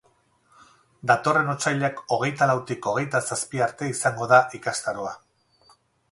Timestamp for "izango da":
3.91-4.39